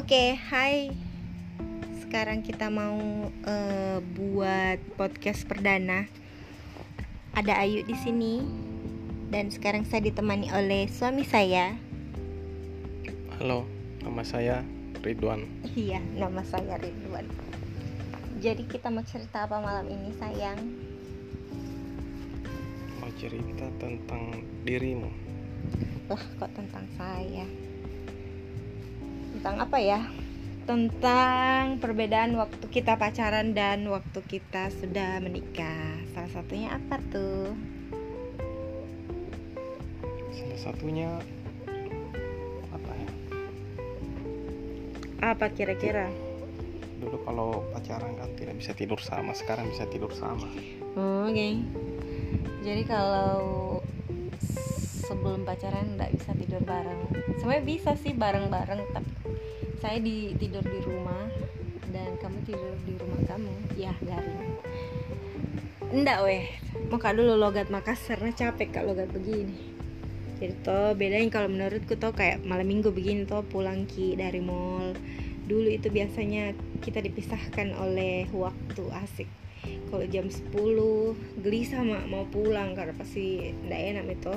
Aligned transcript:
Oke, 0.00 0.32
hai. 0.48 0.96
Sekarang 2.00 2.40
kita 2.40 2.72
mau 2.72 3.28
eh, 3.28 4.00
buat 4.00 4.80
podcast 4.96 5.44
perdana. 5.44 6.08
Ada 7.36 7.60
Ayu 7.60 7.84
di 7.84 7.92
sini 8.00 8.40
dan 9.28 9.52
sekarang 9.52 9.84
saya 9.84 10.08
ditemani 10.08 10.48
oleh 10.56 10.88
suami 10.88 11.20
saya. 11.28 11.76
Halo, 13.36 13.68
nama 14.00 14.24
saya 14.24 14.64
Ridwan. 15.04 15.44
Iya, 15.76 16.00
nama 16.16 16.48
saya 16.48 16.80
Ridwan. 16.80 17.28
Jadi 18.40 18.64
kita 18.72 18.88
mau 18.88 19.04
cerita 19.04 19.44
apa 19.44 19.60
malam 19.60 19.84
ini, 19.84 20.16
sayang? 20.16 20.60
Mau 23.04 23.12
cerita 23.20 23.68
tentang 23.76 24.48
dirimu. 24.64 25.12
Lah, 26.08 26.24
kok 26.40 26.56
tentang 26.56 26.88
saya? 26.96 27.44
Tentang 29.40 29.56
apa 29.56 29.80
ya? 29.80 30.04
Tentang 30.68 31.80
perbedaan 31.80 32.36
waktu 32.36 32.60
kita 32.68 33.00
pacaran 33.00 33.56
dan 33.56 33.88
waktu 33.88 34.20
kita 34.20 34.68
sudah 34.68 35.16
menikah. 35.16 35.96
Salah 36.12 36.28
satunya 36.28 36.68
apa 36.76 37.00
tuh? 37.08 37.56
Salah 40.28 40.60
satunya 40.60 41.08
apa 42.68 42.92
ya? 42.92 43.10
Apa 45.24 45.48
kira-kira? 45.56 46.12
Dulu 47.00 47.16
kalau 47.24 47.64
pacaran 47.72 48.12
kan 48.20 48.28
tidak 48.36 48.60
bisa 48.60 48.76
tidur 48.76 49.00
sama, 49.00 49.32
sekarang 49.32 49.72
bisa 49.72 49.88
tidur 49.88 50.12
sama. 50.12 50.52
Oh, 51.00 51.32
Oke. 51.32 51.64
Jadi 52.60 52.84
kalau 52.84 53.80
sebelum 55.10 55.42
pacaran 55.42 55.98
nggak 55.98 56.14
bisa 56.14 56.30
tidur 56.38 56.62
bareng. 56.62 57.10
Sebenarnya 57.42 57.64
bisa 57.66 57.90
sih 57.98 58.14
bareng-bareng, 58.14 58.80
tapi 58.94 59.10
saya 59.82 59.98
di 59.98 60.38
tidur 60.38 60.62
di 60.62 60.78
rumah 60.86 61.26
dan 61.90 62.14
kamu 62.22 62.38
tidur 62.46 62.74
di 62.86 62.94
rumah 62.94 63.20
kamu. 63.26 63.54
Ya 63.74 63.90
garing. 63.98 64.54
Nggak 65.90 66.18
weh. 66.22 66.46
Muka 66.86 67.10
dulu 67.10 67.34
logat 67.34 67.66
Makassar, 67.74 68.22
nah 68.22 68.30
capek 68.30 68.70
kak 68.70 68.86
logat 68.86 69.10
begini. 69.10 69.74
Jadi 70.38 70.54
toh 70.62 70.94
bedanya 70.94 71.28
kalau 71.28 71.50
menurutku 71.50 71.98
tuh 71.98 72.14
kayak 72.14 72.46
malam 72.46 72.70
minggu 72.70 72.94
begini 72.94 73.26
tuh 73.26 73.42
pulang 73.42 73.90
ki 73.90 74.14
dari 74.14 74.38
mall. 74.38 74.94
Dulu 75.50 75.66
itu 75.66 75.90
biasanya 75.90 76.54
kita 76.78 77.02
dipisahkan 77.02 77.74
oleh 77.74 78.30
waktu 78.30 78.86
asik 79.02 79.28
kalau 79.90 80.06
jam 80.08 80.26
10 80.30 81.42
gelisah 81.44 81.82
mak 81.84 82.08
mau 82.08 82.24
pulang 82.30 82.72
karena 82.72 82.94
pasti 82.96 83.52
ndak 83.66 83.80
enak 83.92 84.06
itu 84.16 84.34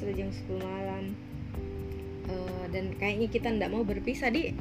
sudah 0.00 0.14
jam 0.14 0.28
10 0.28 0.56
malam 0.58 1.04
Eh, 2.24 2.64
dan 2.70 2.94
kayaknya 2.94 3.26
kita 3.26 3.50
ndak 3.50 3.68
mau 3.68 3.82
berpisah 3.82 4.30
di 4.30 4.54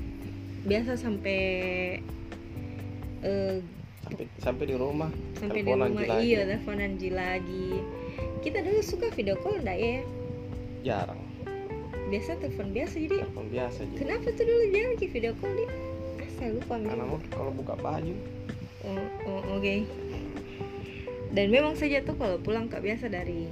biasa 0.64 0.98
sampai 0.98 1.40
eh, 3.22 3.58
Sampai 4.02 4.26
sampai 4.38 4.66
di 4.66 4.74
rumah. 4.74 5.12
sampai 5.38 5.62
di 5.62 5.70
rumah 5.70 5.86
lagi. 5.94 6.26
iya 6.26 6.40
teleponan 6.44 6.92
lagi 6.98 7.68
kita 8.40 8.60
dulu 8.60 8.80
suka 8.82 9.08
video 9.12 9.38
call 9.38 9.62
ndak 9.62 9.78
ya 9.78 10.02
Jarang. 10.82 11.22
biasa 12.10 12.42
telepon 12.42 12.74
biasa 12.74 12.96
jadi 12.98 13.18
Telepon 13.22 13.48
biasa 13.48 13.80
aja. 13.80 13.96
kenapa 13.96 14.28
tuh 14.34 14.44
dulu 14.44 14.64
jarang 14.74 14.96
ki 14.98 15.08
video 15.10 15.32
call 15.38 15.54
di 15.54 15.66
ah, 16.18 16.30
saya 16.34 16.50
lupa 16.52 16.74
Karena 16.74 17.06
kalau 17.30 17.52
buka 17.54 17.74
baju 17.76 18.16
Oh, 18.80 18.96
oh, 19.28 19.60
oke. 19.60 19.76
Dan 21.30 21.52
memang 21.52 21.76
saja 21.76 22.00
tuh 22.00 22.16
kalau 22.16 22.40
pulang 22.40 22.66
kak 22.66 22.80
biasa 22.80 23.12
dari 23.12 23.44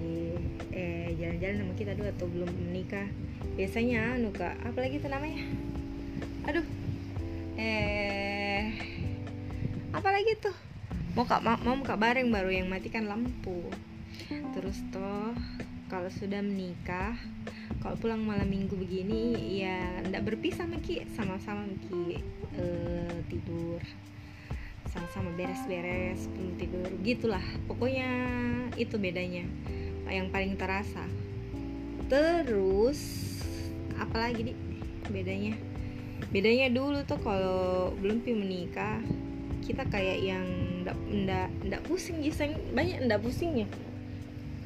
jalan-jalan 1.37 1.69
sama 1.69 1.73
kita 1.77 1.91
dulu 1.93 2.09
atau 2.09 2.27
belum 2.33 2.49
menikah, 2.49 3.07
biasanya 3.53 4.17
kak, 4.33 4.57
apalagi 4.65 4.97
itu 4.97 5.05
namanya? 5.05 5.45
Aduh, 6.49 6.65
eh, 7.61 8.73
apalagi 9.93 10.33
tuh? 10.41 10.57
Mau 11.13 11.29
kak 11.29 11.45
ma- 11.45 11.61
mau 11.61 11.77
kak 11.85 12.01
bareng 12.01 12.33
baru 12.33 12.49
yang 12.49 12.65
matikan 12.73 13.05
lampu. 13.05 13.69
Terus 14.57 14.81
toh 14.89 15.37
kalau 15.93 16.09
sudah 16.09 16.41
menikah, 16.41 17.13
kalau 17.85 17.93
pulang 18.01 18.25
malam 18.25 18.49
minggu 18.49 18.73
begini 18.73 19.61
ya 19.61 20.01
ndak 20.09 20.25
berpisah 20.25 20.65
Miki 20.65 21.05
sama-sama 21.13 21.69
Miki 21.69 22.17
eh, 22.57 23.17
tidur. 23.29 23.81
Sama-sama 24.89 25.29
beres-beres 25.37 26.25
sebelum 26.25 26.57
tidur. 26.57 26.89
Gitulah 27.05 27.45
pokoknya 27.69 28.09
itu 28.73 28.97
bedanya. 28.97 29.45
Yang 30.09 30.33
paling 30.33 30.55
terasa 30.57 31.26
terus 32.07 32.99
apalagi 33.99 34.51
di 34.51 34.53
bedanya? 35.11 35.53
Bedanya 36.27 36.67
dulu 36.73 37.03
tuh 37.07 37.19
kalau 37.21 37.93
belum 37.99 38.23
pi 38.23 38.33
menikah 38.35 38.99
kita 39.63 39.83
kayak 39.91 40.23
yang 40.23 40.47
ndak 40.83 40.97
ndak 41.11 41.49
ndak 41.67 41.81
pusing. 41.87 42.23
Jiseng 42.23 42.55
banyak 42.71 43.03
ndak 43.03 43.19
pusingnya. 43.19 43.67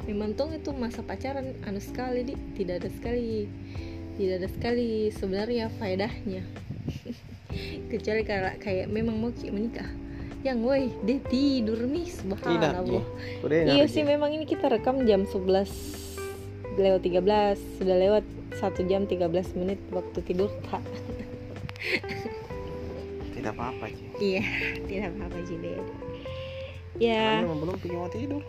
Memang 0.06 0.34
tuh 0.34 0.54
itu 0.54 0.74
masa 0.74 1.06
pacaran 1.06 1.54
anu 1.66 1.82
sekali 1.82 2.26
di 2.26 2.34
tidak 2.58 2.86
ada 2.86 2.90
sekali. 2.90 3.50
Tidak 4.18 4.36
ada 4.38 4.50
sekali 4.50 5.10
sebenarnya 5.10 5.74
faedahnya. 5.82 6.46
Kecuali 7.92 8.22
kayak 8.22 8.62
kayak 8.62 8.88
memang 8.90 9.18
mau 9.18 9.34
ki 9.34 9.50
menikah. 9.50 9.90
Yang 10.42 10.58
woi 10.66 10.86
dia 11.06 11.22
tidur 11.30 11.86
nih 11.86 12.08
subhanallah. 12.10 13.06
Iya 13.46 13.86
sih 13.86 14.02
memang 14.02 14.34
ini 14.34 14.50
kita 14.50 14.70
rekam 14.74 15.06
jam 15.06 15.26
11 15.30 16.11
lewat 16.80 17.02
13 17.04 17.82
sudah 17.82 17.96
lewat 18.00 18.24
1 18.56 18.90
jam 18.92 19.04
13 19.08 19.60
menit 19.60 19.80
waktu 19.92 20.20
tidur 20.24 20.48
tak 20.68 20.84
Tidak 23.34 23.52
apa-apa 23.58 23.90
sih. 23.90 24.08
iya 24.22 24.44
tidak 24.86 25.18
apa-apa 25.18 25.38
sih 25.50 25.58
beda 25.58 25.96
ya 27.02 27.42
Memang 27.42 27.60
belum 27.66 27.76
pergi 27.82 27.96
mau 27.98 28.12
tidur. 28.12 28.44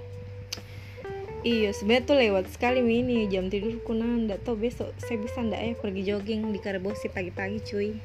Iya, 1.43 1.75
sebenarnya 1.75 2.07
tuh 2.07 2.17
lewat 2.23 2.45
sekali 2.55 2.79
ini 2.87 3.27
jam 3.27 3.51
tidurku 3.51 3.99
nah 3.99 4.07
ndak 4.07 4.47
tahu 4.47 4.63
besok 4.63 4.95
saya 5.03 5.19
bisa 5.19 5.43
ndak 5.43 5.59
ya 5.59 5.73
pergi 5.75 6.03
jogging 6.07 6.55
di 6.55 6.63
Karebosi 6.63 7.11
pagi-pagi 7.11 7.59
cuy. 7.67 7.99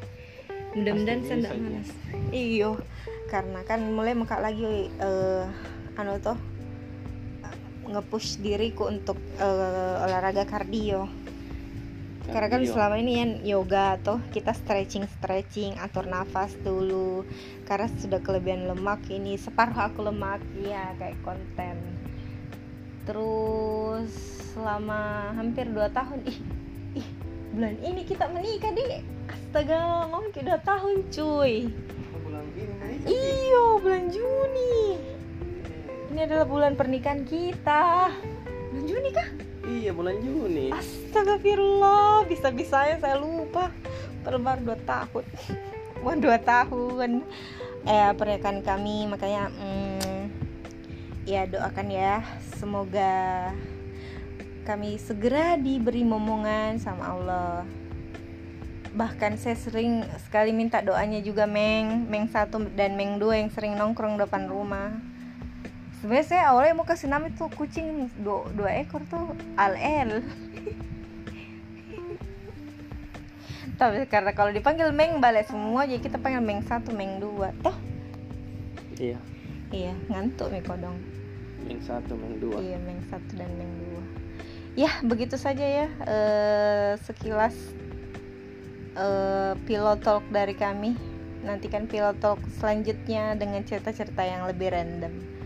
Mudah-mudahan 0.73 1.21
saya 1.21 1.37
ndak 1.45 1.53
malas. 1.61 1.89
Iyo, 2.33 2.81
karena 3.29 3.61
kan 3.61 3.93
mulai 3.93 4.17
muka 4.17 4.41
lagi 4.41 4.89
eh 4.89 5.45
anu 6.01 6.17
tuh 6.17 6.33
nge-push 7.87 8.43
diriku 8.43 8.87
untuk 8.91 9.17
eh, 9.39 10.03
olahraga 10.05 10.43
kardio. 10.43 11.07
Karena 12.27 12.51
kan 12.51 12.59
Kardio. 12.59 12.73
selama 12.75 12.95
ini 12.99 13.13
kan 13.23 13.31
yoga 13.47 13.85
tuh 14.03 14.19
kita 14.35 14.51
stretching 14.51 15.07
stretching 15.07 15.79
atur 15.79 16.03
nafas 16.11 16.51
dulu. 16.59 17.23
Karena 17.63 17.87
sudah 17.87 18.19
kelebihan 18.19 18.67
lemak 18.67 18.99
ini 19.07 19.39
separuh 19.39 19.79
aku 19.79 20.03
lemak 20.03 20.43
ya 20.59 20.91
kayak 20.99 21.15
konten. 21.23 21.79
Terus 23.07 24.11
selama 24.51 25.31
hampir 25.39 25.71
2 25.71 25.79
tahun 25.95 26.19
ih, 26.27 26.39
ih 26.99 27.07
bulan 27.55 27.79
ini 27.79 28.01
kita 28.03 28.27
menikah 28.27 28.75
di 28.75 28.83
astaga 29.31 30.11
ke 30.35 30.43
2 30.43 30.67
tahun 30.67 30.95
cuy 31.13 31.71
Bulan 32.27 32.45
ini 32.53 33.15
iyo 33.15 33.79
bulan 33.79 34.11
Juni 34.11 34.75
ini 36.11 36.23
adalah 36.23 36.47
bulan 36.47 36.73
pernikahan 36.79 37.27
kita. 37.27 38.11
Bulan 38.71 38.85
Juni 38.87 39.09
kah? 39.11 39.27
Iya 39.67 39.91
bulan 39.91 40.15
Juni. 40.23 40.71
Astagfirullah 40.71 42.23
bisa-bisanya 42.31 42.95
saya 43.03 43.19
lupa. 43.19 43.71
Baru 44.23 44.39
2 44.39 44.63
tahun. 44.87 45.23
Wah 46.03 46.15
2 46.15 46.23
tahun. 46.47 47.11
Eh 47.83 48.11
pernikahan 48.15 48.59
kami? 48.63 49.11
Makanya 49.11 49.51
mm, 49.51 50.21
Ya 51.27 51.43
doakan 51.43 51.87
ya. 51.91 52.23
Semoga 52.55 53.51
kami 54.63 54.95
segera 54.99 55.59
diberi 55.59 56.07
momongan 56.07 56.79
sama 56.79 57.03
Allah. 57.03 57.67
Bahkan 58.95 59.35
saya 59.35 59.59
sering 59.59 60.07
sekali 60.23 60.55
minta 60.55 60.79
doanya 60.79 61.19
juga 61.19 61.43
Meng. 61.43 62.07
Meng 62.07 62.31
satu 62.31 62.63
dan 62.79 62.95
Meng 62.95 63.19
dua 63.19 63.43
yang 63.43 63.51
sering 63.51 63.75
nongkrong 63.75 64.15
depan 64.15 64.47
rumah 64.47 65.16
sebenarnya 66.07 66.23
saya 66.31 66.55
awalnya 66.55 66.71
mau 66.71 66.87
kasih 66.87 67.11
nama 67.11 67.27
itu 67.27 67.51
kucing 67.51 68.07
dua, 68.23 68.47
dua 68.55 68.79
ekor 68.79 69.03
tuh 69.11 69.35
al 69.59 69.75
el. 69.75 70.23
Tapi 73.75 74.07
karena 74.07 74.31
kalau 74.31 74.55
dipanggil 74.55 74.95
meng 74.95 75.19
balik 75.19 75.51
semua 75.51 75.83
jadi 75.83 75.99
kita 75.99 76.15
panggil 76.15 76.39
meng 76.39 76.63
satu 76.63 76.95
meng 76.95 77.19
dua. 77.19 77.51
Toh? 77.59 77.75
Iya. 78.95 79.19
iya 79.75 79.91
ngantuk 80.07 80.47
nih 80.47 80.63
kodong. 80.63 80.95
Yang 81.67 81.91
satu, 81.91 82.15
yang 82.15 82.39
dua. 82.39 82.55
iya 82.63 82.79
meng 82.79 83.03
satu 83.11 83.35
dan 83.35 83.51
meng 83.59 83.67
dua. 83.75 84.03
Ya 84.79 84.91
begitu 85.03 85.35
saja 85.35 85.67
ya 85.67 85.91
eh, 86.07 86.95
sekilas 87.03 87.75
eh, 88.95 89.59
pilot 89.67 89.99
talk 90.07 90.23
dari 90.31 90.55
kami. 90.55 90.95
Nantikan 91.43 91.83
pilot 91.91 92.15
talk 92.23 92.39
selanjutnya 92.63 93.35
dengan 93.35 93.59
cerita-cerita 93.67 94.23
yang 94.23 94.47
lebih 94.47 94.71
random 94.71 95.36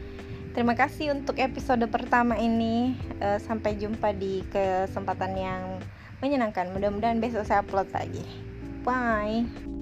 Terima 0.51 0.75
kasih 0.75 1.15
untuk 1.15 1.39
episode 1.39 1.87
pertama 1.87 2.35
ini. 2.35 2.99
Eh, 3.23 3.39
sampai 3.39 3.79
jumpa 3.79 4.11
di 4.11 4.43
kesempatan 4.51 5.31
yang 5.39 5.63
menyenangkan. 6.19 6.69
Mudah-mudahan 6.75 7.23
besok 7.23 7.47
saya 7.47 7.63
upload 7.63 7.89
lagi. 7.95 8.23
bye 8.81 9.80